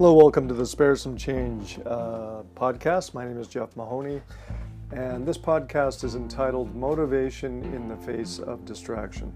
Hello, 0.00 0.14
welcome 0.14 0.48
to 0.48 0.54
the 0.54 0.64
Spare 0.64 0.96
Some 0.96 1.14
Change 1.14 1.78
uh, 1.84 2.42
podcast. 2.54 3.12
My 3.12 3.26
name 3.26 3.38
is 3.38 3.48
Jeff 3.48 3.76
Mahoney, 3.76 4.22
and 4.92 5.28
this 5.28 5.36
podcast 5.36 6.04
is 6.04 6.14
entitled 6.14 6.74
Motivation 6.74 7.62
in 7.74 7.86
the 7.86 7.98
Face 7.98 8.38
of 8.38 8.64
Distraction. 8.64 9.30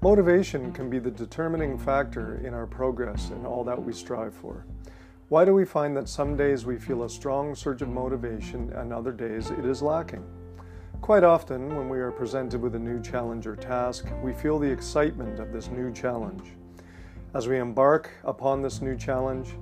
Motivation 0.00 0.72
can 0.72 0.90
be 0.90 0.98
the 0.98 1.12
determining 1.12 1.78
factor 1.78 2.44
in 2.44 2.52
our 2.52 2.66
progress 2.66 3.30
and 3.30 3.46
all 3.46 3.62
that 3.62 3.80
we 3.80 3.92
strive 3.92 4.34
for. 4.34 4.66
Why 5.28 5.44
do 5.44 5.54
we 5.54 5.64
find 5.64 5.96
that 5.96 6.08
some 6.08 6.36
days 6.36 6.66
we 6.66 6.76
feel 6.76 7.04
a 7.04 7.08
strong 7.08 7.54
surge 7.54 7.82
of 7.82 7.88
motivation 7.88 8.72
and 8.72 8.92
other 8.92 9.12
days 9.12 9.50
it 9.50 9.64
is 9.64 9.80
lacking? 9.80 10.24
Quite 11.02 11.22
often, 11.22 11.76
when 11.76 11.88
we 11.88 12.00
are 12.00 12.10
presented 12.10 12.60
with 12.60 12.74
a 12.74 12.80
new 12.80 13.00
challenge 13.00 13.46
or 13.46 13.54
task, 13.54 14.06
we 14.24 14.32
feel 14.32 14.58
the 14.58 14.72
excitement 14.72 15.38
of 15.38 15.52
this 15.52 15.68
new 15.68 15.92
challenge. 15.92 16.56
As 17.32 17.46
we 17.46 17.58
embark 17.58 18.10
upon 18.24 18.60
this 18.60 18.82
new 18.82 18.96
challenge, 18.96 19.54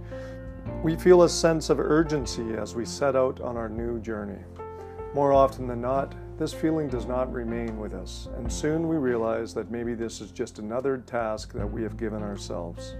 we 0.83 0.97
feel 0.97 1.25
a 1.25 1.29
sense 1.29 1.69
of 1.69 1.79
urgency 1.79 2.55
as 2.55 2.75
we 2.75 2.87
set 2.87 3.15
out 3.15 3.43
on 3.43 3.59
our 3.59 3.69
new 3.69 4.01
journey. 4.01 4.39
More 5.13 5.35
often 5.35 5.67
than 5.67 5.83
not, 5.83 6.15
this 6.39 6.55
feeling 6.55 6.89
does 6.89 7.05
not 7.05 7.31
remain 7.31 7.79
with 7.79 7.93
us, 7.93 8.29
and 8.39 8.51
soon 8.51 8.89
we 8.89 8.97
realize 8.97 9.53
that 9.53 9.71
maybe 9.71 9.93
this 9.93 10.23
is 10.23 10.31
just 10.31 10.59
another 10.59 10.97
task 10.97 11.53
that 11.53 11.71
we 11.71 11.83
have 11.83 11.99
given 11.99 12.23
ourselves. 12.23 12.95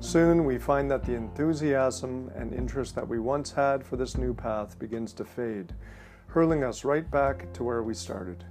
Soon 0.00 0.44
we 0.44 0.58
find 0.58 0.90
that 0.90 1.04
the 1.04 1.14
enthusiasm 1.14 2.28
and 2.34 2.52
interest 2.52 2.96
that 2.96 3.06
we 3.06 3.20
once 3.20 3.52
had 3.52 3.84
for 3.84 3.94
this 3.94 4.16
new 4.16 4.34
path 4.34 4.76
begins 4.80 5.12
to 5.12 5.24
fade, 5.24 5.74
hurling 6.26 6.64
us 6.64 6.84
right 6.84 7.08
back 7.08 7.52
to 7.52 7.62
where 7.62 7.84
we 7.84 7.94
started 7.94 8.44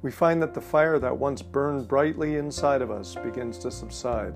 we 0.00 0.10
find 0.10 0.42
that 0.42 0.52
the 0.52 0.60
fire 0.60 0.98
that 0.98 1.16
once 1.16 1.40
burned 1.40 1.88
brightly 1.88 2.36
inside 2.36 2.82
of 2.82 2.90
us 2.90 3.14
begins 3.14 3.56
to 3.56 3.70
subside 3.70 4.34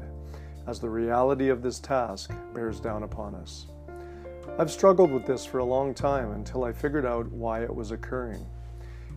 as 0.69 0.79
the 0.79 0.91
reality 0.91 1.49
of 1.49 1.63
this 1.63 1.81
task 1.81 2.31
bears 2.53 2.79
down 2.79 3.03
upon 3.03 3.35
us. 3.35 3.67
I've 4.59 4.71
struggled 4.71 5.11
with 5.11 5.25
this 5.25 5.47
for 5.47 5.59
a 5.59 5.65
long 5.65 5.95
time 5.95 6.33
until 6.33 6.63
I 6.63 6.73
figured 6.73 7.07
out 7.07 7.27
why 7.33 7.63
it 7.63 7.75
was 7.75 7.91
occurring. 7.91 8.45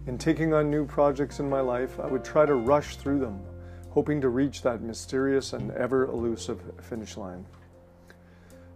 In 0.07 0.17
taking 0.17 0.53
on 0.53 0.71
new 0.71 0.85
projects 0.85 1.41
in 1.41 1.49
my 1.49 1.59
life, 1.59 1.99
I 1.99 2.07
would 2.07 2.23
try 2.23 2.45
to 2.45 2.55
rush 2.55 2.95
through 2.95 3.19
them, 3.19 3.41
hoping 3.89 4.21
to 4.21 4.29
reach 4.29 4.61
that 4.61 4.81
mysterious 4.81 5.51
and 5.51 5.71
ever 5.71 6.05
elusive 6.05 6.61
finish 6.81 7.17
line. 7.17 7.45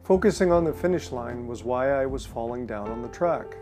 Focusing 0.04 0.52
on 0.52 0.66
the 0.66 0.74
finish 0.74 1.12
line 1.12 1.48
was 1.48 1.64
why 1.64 1.92
I 1.92 2.06
was 2.06 2.26
falling 2.26 2.68
down 2.68 2.92
on 2.92 3.02
the 3.02 3.08
track. 3.08 3.56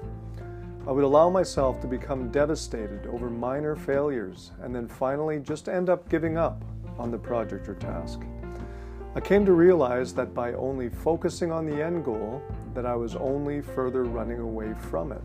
I 0.87 0.91
would 0.91 1.05
allow 1.05 1.29
myself 1.29 1.79
to 1.81 1.87
become 1.87 2.31
devastated 2.31 3.05
over 3.07 3.29
minor 3.29 3.75
failures 3.75 4.51
and 4.61 4.75
then 4.75 4.87
finally 4.87 5.39
just 5.39 5.69
end 5.69 5.89
up 5.89 6.09
giving 6.09 6.35
up 6.35 6.65
on 6.97 7.11
the 7.11 7.17
project 7.17 7.69
or 7.69 7.75
task. 7.75 8.21
I 9.15 9.19
came 9.19 9.45
to 9.45 9.53
realize 9.53 10.11
that 10.15 10.33
by 10.33 10.53
only 10.53 10.89
focusing 10.89 11.51
on 11.51 11.67
the 11.67 11.83
end 11.83 12.03
goal, 12.03 12.41
that 12.73 12.87
I 12.87 12.95
was 12.95 13.15
only 13.15 13.61
further 13.61 14.05
running 14.05 14.39
away 14.39 14.73
from 14.89 15.11
it. 15.11 15.21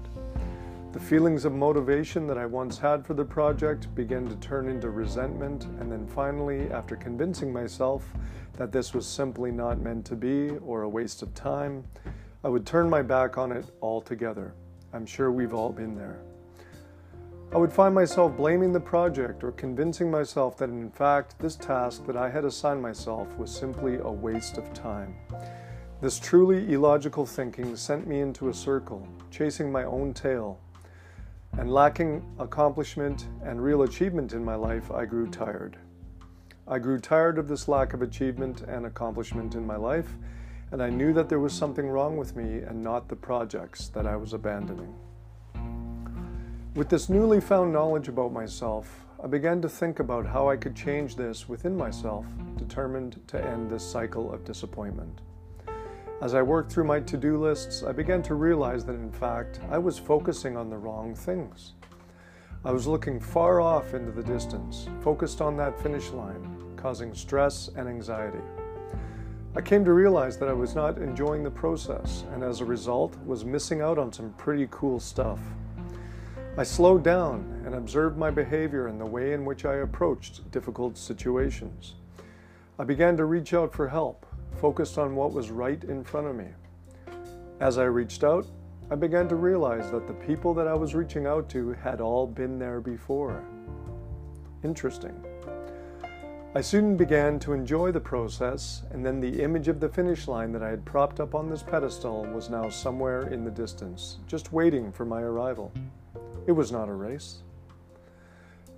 The 0.92 1.00
feelings 1.00 1.46
of 1.46 1.54
motivation 1.54 2.26
that 2.26 2.36
I 2.36 2.44
once 2.44 2.76
had 2.76 3.06
for 3.06 3.14
the 3.14 3.24
project 3.24 3.94
began 3.94 4.28
to 4.28 4.36
turn 4.36 4.68
into 4.68 4.90
resentment, 4.90 5.64
and 5.80 5.90
then 5.90 6.06
finally, 6.06 6.70
after 6.70 6.96
convincing 6.96 7.50
myself 7.50 8.04
that 8.58 8.72
this 8.72 8.92
was 8.92 9.06
simply 9.06 9.50
not 9.50 9.80
meant 9.80 10.04
to 10.06 10.16
be 10.16 10.50
or 10.58 10.82
a 10.82 10.88
waste 10.88 11.22
of 11.22 11.32
time, 11.34 11.82
I 12.44 12.48
would 12.48 12.66
turn 12.66 12.90
my 12.90 13.00
back 13.00 13.38
on 13.38 13.52
it 13.52 13.70
altogether. 13.80 14.52
I'm 14.92 15.06
sure 15.06 15.32
we've 15.32 15.54
all 15.54 15.70
been 15.70 15.96
there. 15.96 16.20
I 17.50 17.56
would 17.56 17.72
find 17.72 17.94
myself 17.94 18.36
blaming 18.36 18.72
the 18.72 18.80
project 18.80 19.42
or 19.42 19.52
convincing 19.52 20.10
myself 20.10 20.58
that 20.58 20.68
in 20.68 20.90
fact 20.90 21.38
this 21.38 21.56
task 21.56 22.04
that 22.06 22.16
I 22.16 22.28
had 22.28 22.44
assigned 22.44 22.82
myself 22.82 23.26
was 23.38 23.50
simply 23.54 23.96
a 23.96 24.10
waste 24.10 24.58
of 24.58 24.72
time. 24.74 25.16
This 26.02 26.18
truly 26.18 26.72
illogical 26.72 27.24
thinking 27.24 27.74
sent 27.74 28.06
me 28.06 28.20
into 28.20 28.50
a 28.50 28.54
circle, 28.54 29.08
chasing 29.30 29.72
my 29.72 29.84
own 29.84 30.12
tail. 30.12 30.60
And 31.56 31.72
lacking 31.72 32.22
accomplishment 32.38 33.26
and 33.42 33.62
real 33.62 33.82
achievement 33.82 34.34
in 34.34 34.44
my 34.44 34.54
life, 34.54 34.90
I 34.90 35.06
grew 35.06 35.26
tired. 35.26 35.78
I 36.66 36.78
grew 36.78 37.00
tired 37.00 37.38
of 37.38 37.48
this 37.48 37.66
lack 37.66 37.94
of 37.94 38.02
achievement 38.02 38.60
and 38.60 38.84
accomplishment 38.84 39.54
in 39.54 39.66
my 39.66 39.76
life 39.76 40.14
and 40.70 40.82
I 40.82 40.90
knew 40.90 41.12
that 41.14 41.28
there 41.28 41.40
was 41.40 41.52
something 41.52 41.88
wrong 41.88 42.16
with 42.16 42.36
me 42.36 42.58
and 42.58 42.82
not 42.82 43.08
the 43.08 43.16
projects 43.16 43.88
that 43.88 44.06
I 44.06 44.16
was 44.16 44.34
abandoning. 44.34 44.94
With 46.74 46.90
this 46.90 47.08
newly 47.08 47.40
found 47.40 47.72
knowledge 47.72 48.08
about 48.08 48.32
myself, 48.32 49.04
I 49.22 49.26
began 49.26 49.60
to 49.62 49.68
think 49.68 49.98
about 49.98 50.26
how 50.26 50.48
I 50.48 50.56
could 50.56 50.76
change 50.76 51.16
this 51.16 51.48
within 51.48 51.76
myself, 51.76 52.26
determined 52.56 53.20
to 53.28 53.44
end 53.44 53.70
this 53.70 53.82
cycle 53.82 54.32
of 54.32 54.44
disappointment. 54.44 55.22
As 56.20 56.34
I 56.34 56.42
worked 56.42 56.70
through 56.70 56.84
my 56.84 57.00
to 57.00 57.16
do 57.16 57.38
lists, 57.38 57.82
I 57.82 57.92
began 57.92 58.22
to 58.24 58.34
realize 58.34 58.84
that 58.84 58.94
in 58.94 59.10
fact 59.10 59.60
I 59.70 59.78
was 59.78 59.98
focusing 59.98 60.56
on 60.56 60.68
the 60.68 60.76
wrong 60.76 61.14
things. 61.14 61.72
I 62.64 62.70
was 62.70 62.86
looking 62.86 63.18
far 63.18 63.60
off 63.60 63.94
into 63.94 64.12
the 64.12 64.22
distance, 64.22 64.88
focused 65.00 65.40
on 65.40 65.56
that 65.56 65.80
finish 65.82 66.10
line, 66.10 66.74
causing 66.76 67.14
stress 67.14 67.70
and 67.76 67.88
anxiety. 67.88 68.42
I 69.56 69.62
came 69.62 69.84
to 69.84 69.92
realize 69.92 70.38
that 70.38 70.48
I 70.48 70.52
was 70.52 70.74
not 70.74 70.98
enjoying 70.98 71.42
the 71.42 71.50
process 71.50 72.24
and 72.32 72.44
as 72.44 72.60
a 72.60 72.64
result 72.64 73.16
was 73.24 73.44
missing 73.44 73.80
out 73.80 73.98
on 73.98 74.12
some 74.12 74.32
pretty 74.34 74.68
cool 74.70 75.00
stuff. 75.00 75.40
I 76.58 76.64
slowed 76.64 77.04
down 77.04 77.62
and 77.64 77.76
observed 77.76 78.18
my 78.18 78.32
behavior 78.32 78.88
and 78.88 79.00
the 79.00 79.06
way 79.06 79.32
in 79.32 79.44
which 79.44 79.64
I 79.64 79.74
approached 79.74 80.50
difficult 80.50 80.98
situations. 80.98 81.94
I 82.80 82.82
began 82.82 83.16
to 83.18 83.26
reach 83.26 83.54
out 83.54 83.72
for 83.72 83.86
help, 83.86 84.26
focused 84.60 84.98
on 84.98 85.14
what 85.14 85.32
was 85.32 85.52
right 85.52 85.84
in 85.84 86.02
front 86.02 86.26
of 86.26 86.34
me. 86.34 86.48
As 87.60 87.78
I 87.78 87.84
reached 87.84 88.24
out, 88.24 88.44
I 88.90 88.96
began 88.96 89.28
to 89.28 89.36
realize 89.36 89.92
that 89.92 90.08
the 90.08 90.14
people 90.14 90.52
that 90.54 90.66
I 90.66 90.74
was 90.74 90.96
reaching 90.96 91.28
out 91.28 91.48
to 91.50 91.74
had 91.74 92.00
all 92.00 92.26
been 92.26 92.58
there 92.58 92.80
before. 92.80 93.40
Interesting. 94.64 95.14
I 96.56 96.60
soon 96.60 96.96
began 96.96 97.38
to 97.40 97.52
enjoy 97.52 97.92
the 97.92 98.00
process, 98.00 98.82
and 98.90 99.06
then 99.06 99.20
the 99.20 99.44
image 99.44 99.68
of 99.68 99.78
the 99.78 99.88
finish 99.88 100.26
line 100.26 100.50
that 100.50 100.64
I 100.64 100.70
had 100.70 100.84
propped 100.84 101.20
up 101.20 101.36
on 101.36 101.48
this 101.48 101.62
pedestal 101.62 102.24
was 102.24 102.50
now 102.50 102.68
somewhere 102.68 103.28
in 103.28 103.44
the 103.44 103.50
distance, 103.52 104.16
just 104.26 104.52
waiting 104.52 104.90
for 104.90 105.04
my 105.04 105.20
arrival. 105.20 105.70
It 106.48 106.56
was 106.56 106.72
not 106.72 106.88
a 106.88 106.94
race. 106.94 107.42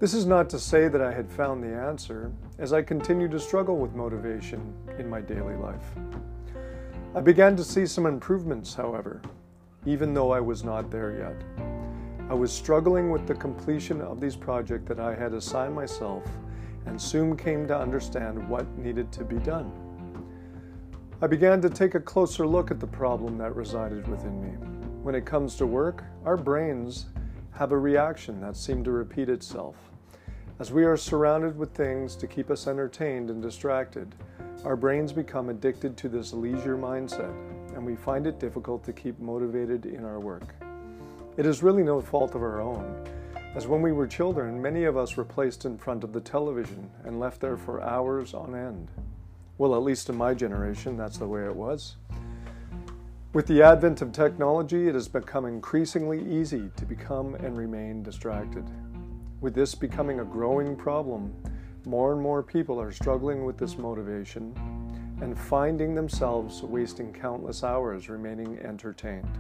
This 0.01 0.13
is 0.13 0.27
not 0.27 0.51
to 0.51 0.59
say 0.59 0.89
that 0.89 1.01
I 1.01 1.13
had 1.13 1.31
found 1.31 1.63
the 1.63 1.73
answer, 1.73 2.33
as 2.59 2.73
I 2.73 2.83
continued 2.83 3.31
to 3.31 3.39
struggle 3.39 3.79
with 3.79 3.95
motivation 3.95 4.75
in 4.99 5.09
my 5.09 5.21
daily 5.21 5.55
life. 5.55 5.85
I 7.15 7.21
began 7.21 7.55
to 7.55 7.63
see 7.63 7.87
some 7.87 8.07
improvements, 8.07 8.75
however, 8.75 9.23
even 9.87 10.13
though 10.13 10.33
I 10.33 10.41
was 10.41 10.65
not 10.65 10.91
there 10.91 11.17
yet. 11.17 11.69
I 12.29 12.35
was 12.35 12.51
struggling 12.51 13.13
with 13.13 13.29
the 13.29 13.37
completion 13.37 14.01
of 14.01 14.21
these 14.21 14.35
projects 14.35 14.89
that 14.89 14.99
I 14.99 15.15
had 15.15 15.33
assigned 15.33 15.77
myself 15.77 16.25
and 16.87 17.01
soon 17.01 17.37
came 17.37 17.69
to 17.69 17.79
understand 17.79 18.49
what 18.49 18.67
needed 18.79 19.13
to 19.13 19.23
be 19.23 19.37
done. 19.37 19.71
I 21.23 21.29
began 21.29 21.61
to 21.61 21.71
take 21.71 21.95
a 21.95 22.01
closer 22.01 22.49
look 22.49 22.73
at 22.73 22.81
the 22.81 22.87
problem 22.89 23.39
that 23.39 23.55
resided 23.55 24.09
within 24.09 24.43
me. 24.43 24.57
When 25.05 25.15
it 25.15 25.25
comes 25.25 25.55
to 25.57 25.67
work, 25.69 26.03
our 26.25 26.37
brains 26.37 27.07
have 27.61 27.73
a 27.73 27.79
reaction 27.79 28.41
that 28.41 28.57
seems 28.57 28.87
to 28.87 28.91
repeat 28.91 29.29
itself. 29.29 29.77
As 30.61 30.73
we 30.73 30.83
are 30.85 30.97
surrounded 30.97 31.59
with 31.59 31.75
things 31.75 32.17
to 32.17 32.27
keep 32.27 32.51
us 32.51 32.67
entertained 32.67 33.29
and 33.29 33.43
distracted, 33.43 34.15
our 34.65 34.77
brains 34.77 35.13
become 35.13 35.51
addicted 35.51 35.95
to 35.99 36.09
this 36.09 36.33
leisure 36.33 36.79
mindset, 36.79 37.35
and 37.75 37.85
we 37.85 37.97
find 37.97 38.27
it 38.27 38.41
difficult 38.41 38.83
to 38.85 38.95
keep 38.95 39.19
motivated 39.19 39.85
in 39.85 40.07
our 40.07 40.19
work. 40.19 40.55
It 41.37 41.45
is 41.45 41.63
really 41.63 41.83
no 41.83 42.01
fault 42.01 42.35
of 42.35 42.41
our 42.41 42.63
own. 42.63 43.07
As 43.55 43.67
when 43.67 43.83
we 43.83 43.93
were 43.93 44.07
children, 44.07 44.63
many 44.63 44.85
of 44.85 44.97
us 44.97 45.19
were 45.19 45.25
placed 45.27 45.67
in 45.67 45.77
front 45.77 46.03
of 46.03 46.15
the 46.15 46.21
television 46.23 46.89
and 47.05 47.21
left 47.21 47.43
there 47.43 47.59
for 47.59 47.83
hours 47.83 48.33
on 48.33 48.55
end. 48.55 48.91
Well, 49.59 49.75
at 49.75 49.83
least 49.83 50.09
in 50.09 50.17
my 50.17 50.33
generation, 50.33 50.97
that's 50.97 51.19
the 51.19 51.29
way 51.29 51.45
it 51.45 51.55
was. 51.55 51.97
With 53.33 53.47
the 53.47 53.63
advent 53.63 54.03
of 54.03 54.11
technology, 54.11 54.89
it 54.89 54.95
has 54.95 55.07
become 55.07 55.45
increasingly 55.45 56.21
easy 56.29 56.69
to 56.75 56.85
become 56.85 57.37
and 57.37 57.57
remain 57.57 58.03
distracted. 58.03 58.69
With 59.41 59.55
this 59.55 59.73
becoming 59.73 60.19
a 60.19 60.25
growing 60.25 60.75
problem, 60.75 61.33
more 61.87 62.13
and 62.13 62.21
more 62.21 62.43
people 62.43 62.81
are 62.81 62.91
struggling 62.91 63.45
with 63.45 63.57
this 63.57 63.79
motivation 63.79 64.53
and 65.21 65.39
finding 65.39 65.95
themselves 65.95 66.65
wasting 66.65 67.13
countless 67.13 67.63
hours 67.63 68.09
remaining 68.09 68.59
entertained. 68.59 69.31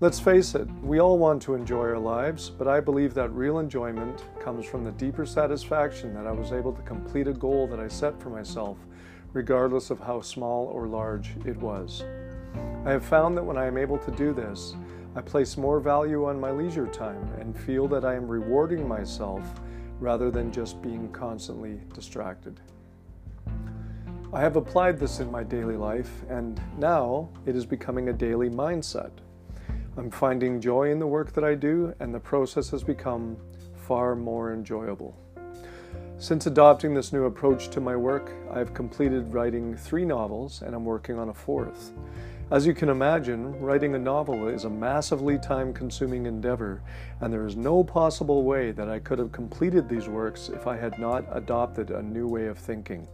Let's 0.00 0.18
face 0.18 0.56
it, 0.56 0.68
we 0.82 0.98
all 0.98 1.16
want 1.16 1.40
to 1.42 1.54
enjoy 1.54 1.82
our 1.82 1.98
lives, 1.98 2.50
but 2.50 2.66
I 2.66 2.80
believe 2.80 3.14
that 3.14 3.32
real 3.32 3.60
enjoyment 3.60 4.24
comes 4.40 4.66
from 4.66 4.82
the 4.82 4.92
deeper 4.92 5.26
satisfaction 5.26 6.12
that 6.14 6.26
I 6.26 6.32
was 6.32 6.50
able 6.50 6.72
to 6.72 6.82
complete 6.82 7.28
a 7.28 7.32
goal 7.32 7.68
that 7.68 7.78
I 7.78 7.86
set 7.86 8.20
for 8.20 8.30
myself, 8.30 8.78
regardless 9.32 9.90
of 9.90 10.00
how 10.00 10.22
small 10.22 10.66
or 10.66 10.88
large 10.88 11.36
it 11.44 11.56
was. 11.58 12.02
I 12.84 12.90
have 12.90 13.04
found 13.04 13.36
that 13.36 13.44
when 13.44 13.56
I 13.56 13.66
am 13.66 13.76
able 13.76 13.98
to 13.98 14.10
do 14.12 14.32
this, 14.32 14.74
I 15.14 15.20
place 15.20 15.56
more 15.56 15.80
value 15.80 16.26
on 16.26 16.40
my 16.40 16.50
leisure 16.50 16.86
time 16.86 17.22
and 17.40 17.58
feel 17.58 17.88
that 17.88 18.04
I 18.04 18.14
am 18.14 18.28
rewarding 18.28 18.86
myself 18.86 19.42
rather 19.98 20.30
than 20.30 20.52
just 20.52 20.80
being 20.80 21.10
constantly 21.10 21.80
distracted. 21.92 22.60
I 24.32 24.40
have 24.40 24.56
applied 24.56 24.98
this 24.98 25.20
in 25.20 25.30
my 25.30 25.42
daily 25.42 25.76
life, 25.76 26.10
and 26.28 26.60
now 26.76 27.30
it 27.46 27.56
is 27.56 27.64
becoming 27.64 28.10
a 28.10 28.12
daily 28.12 28.50
mindset. 28.50 29.10
I'm 29.96 30.10
finding 30.10 30.60
joy 30.60 30.90
in 30.90 30.98
the 30.98 31.06
work 31.06 31.32
that 31.32 31.44
I 31.44 31.54
do, 31.54 31.94
and 31.98 32.14
the 32.14 32.20
process 32.20 32.70
has 32.70 32.84
become 32.84 33.36
far 33.88 34.14
more 34.14 34.52
enjoyable. 34.52 35.16
Since 36.18 36.46
adopting 36.46 36.94
this 36.94 37.12
new 37.12 37.24
approach 37.24 37.68
to 37.70 37.80
my 37.80 37.96
work, 37.96 38.32
I 38.52 38.58
have 38.58 38.74
completed 38.74 39.32
writing 39.32 39.76
three 39.76 40.04
novels 40.04 40.62
and 40.62 40.74
I'm 40.74 40.84
working 40.84 41.16
on 41.16 41.28
a 41.28 41.34
fourth. 41.34 41.92
As 42.50 42.66
you 42.66 42.72
can 42.72 42.88
imagine, 42.88 43.60
writing 43.60 43.94
a 43.94 43.98
novel 43.98 44.48
is 44.48 44.64
a 44.64 44.70
massively 44.70 45.38
time 45.38 45.74
consuming 45.74 46.24
endeavor, 46.24 46.80
and 47.20 47.30
there 47.30 47.44
is 47.44 47.56
no 47.56 47.84
possible 47.84 48.42
way 48.42 48.70
that 48.70 48.88
I 48.88 49.00
could 49.00 49.18
have 49.18 49.32
completed 49.32 49.86
these 49.86 50.08
works 50.08 50.48
if 50.48 50.66
I 50.66 50.78
had 50.78 50.98
not 50.98 51.26
adopted 51.30 51.90
a 51.90 52.02
new 52.02 52.26
way 52.26 52.46
of 52.46 52.56
thinking. 52.56 53.06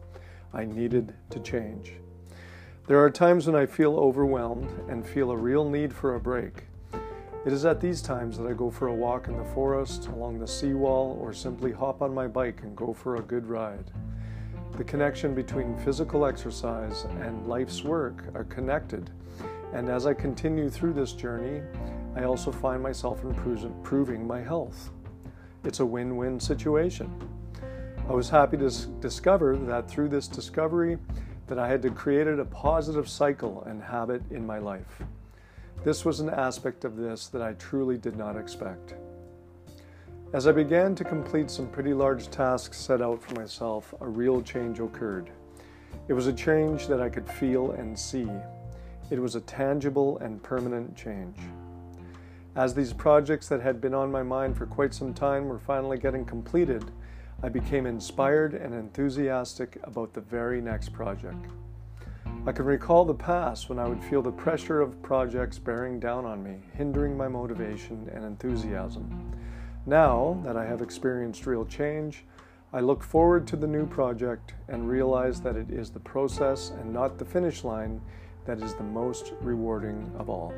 I 0.53 0.65
needed 0.65 1.15
to 1.31 1.41
change. 1.41 1.95
There 2.87 3.03
are 3.03 3.11
times 3.11 3.49
when 3.49 3.57
I 3.57 3.67
feel 3.67 3.97
overwhelmed 3.97 4.71
and 4.89 5.05
feel 5.05 5.33
a 5.33 5.37
real 5.37 5.69
need 5.69 5.93
for 5.93 6.15
a 6.15 6.21
break. 6.21 6.67
It 7.45 7.53
is 7.53 7.65
at 7.65 7.81
these 7.81 8.03
times 8.03 8.39
that 8.39 8.47
I 8.47 8.53
go 8.53 8.71
for 8.71 8.87
a 8.87 8.95
walk 8.95 9.27
in 9.27 9.37
the 9.37 9.45
forest, 9.47 10.07
along 10.07 10.39
the 10.39 10.47
seawall, 10.47 11.19
or 11.21 11.33
simply 11.33 11.73
hop 11.73 12.03
on 12.03 12.15
my 12.15 12.29
bike 12.29 12.61
and 12.63 12.77
go 12.77 12.93
for 12.93 13.17
a 13.17 13.23
good 13.23 13.49
ride. 13.49 13.91
The 14.77 14.83
connection 14.85 15.37
between 15.37 15.79
physical 15.79 16.27
exercise 16.27 17.05
and 17.21 17.47
life's 17.47 17.85
work 17.85 18.25
are 18.35 18.43
connected, 18.43 19.09
and 19.73 19.89
as 19.89 20.05
I 20.05 20.15
continue 20.15 20.69
through 20.69 20.95
this 20.95 21.13
journey, 21.13 21.63
I 22.17 22.25
also 22.25 22.51
find 22.51 22.83
myself 22.83 23.23
improving 23.23 24.27
my 24.27 24.41
health. 24.41 24.91
It's 25.63 25.79
a 25.79 25.87
win 25.87 26.17
win 26.17 26.41
situation. 26.41 27.09
I 28.09 28.13
was 28.13 28.29
happy 28.29 28.57
to 28.57 28.71
discover 29.01 29.57
that 29.57 29.89
through 29.89 30.09
this 30.09 30.27
discovery 30.27 30.99
that 31.47 31.59
I 31.59 31.69
had 31.69 31.95
created 31.95 32.41
a 32.41 32.45
positive 32.45 33.09
cycle 33.09 33.63
and 33.69 33.81
habit 33.81 34.23
in 34.33 34.45
my 34.45 34.59
life. 34.59 35.03
This 35.85 36.05
was 36.05 36.19
an 36.19 36.31
aspect 36.31 36.85
of 36.85 36.97
this 36.97 37.29
that 37.29 37.43
I 37.43 37.53
truly 37.53 37.97
did 37.97 38.17
not 38.17 38.37
expect. 38.37 38.95
As 40.35 40.49
I 40.49 40.51
began 40.51 40.97
to 40.97 41.05
complete 41.05 41.49
some 41.49 41.69
pretty 41.69 41.95
large 41.95 42.29
tasks 42.29 42.77
set 42.77 43.01
out 43.01 43.23
for 43.23 43.39
myself, 43.39 43.95
a 44.01 44.09
real 44.09 44.43
change 44.43 44.81
occurred. 44.81 45.31
It 46.09 46.13
was 46.13 46.27
a 46.27 46.33
change 46.33 46.89
that 46.89 47.01
I 47.01 47.09
could 47.09 47.29
feel 47.29 47.71
and 47.71 47.97
see. 47.97 48.27
It 49.13 49.21
was 49.21 49.37
a 49.37 49.41
tangible 49.43 50.19
and 50.19 50.43
permanent 50.43 50.97
change. 50.97 51.37
As 52.57 52.75
these 52.75 52.93
projects 52.93 53.47
that 53.47 53.61
had 53.61 53.81
been 53.81 53.95
on 53.95 54.11
my 54.11 54.25
mind 54.25 54.57
for 54.57 54.67
quite 54.67 54.93
some 54.93 55.15
time 55.15 55.47
were 55.47 55.61
finally 55.61 55.99
getting 55.99 56.25
completed, 56.25 56.85
I 57.41 57.49
became 57.49 57.87
inspired 57.87 58.55
and 58.55 58.75
enthusiastic 58.75 59.79
about 59.85 60.15
the 60.15 60.21
very 60.21 60.61
next 60.61 60.93
project. 60.93 61.47
I 62.45 62.51
can 62.51 62.65
recall 62.65 63.05
the 63.05 63.15
past 63.15 63.69
when 63.69 63.79
I 63.79 63.87
would 63.87 64.03
feel 64.03 64.21
the 64.21 64.33
pressure 64.33 64.81
of 64.81 65.01
projects 65.01 65.61
bearing 65.61 66.01
down 66.01 66.25
on 66.25 66.43
me, 66.43 66.57
hindering 66.73 67.17
my 67.17 67.29
motivation 67.29 68.11
and 68.13 68.25
enthusiasm. 68.25 69.31
Now 69.87 70.41
that 70.45 70.57
I 70.57 70.65
have 70.65 70.81
experienced 70.81 71.47
real 71.47 71.67
change, 71.67 72.25
I 72.73 72.81
look 72.81 73.03
forward 73.03 73.47
to 73.49 73.57
the 73.57 73.67
new 73.67 73.87
project 73.87 74.55
and 74.69 74.89
realize 74.89 75.43
that 75.43 75.57
it 75.57 75.71
is 75.71 75.91
the 75.91 76.01
process 76.01 76.71
and 76.81 76.91
not 76.91 77.19
the 77.19 77.25
finish 77.25 77.65
line 77.65 78.01
that 78.47 78.63
is 78.63 78.75
the 78.75 78.83
most 78.83 79.35
rewarding 79.41 80.11
of 80.19 80.31
all. 80.31 80.55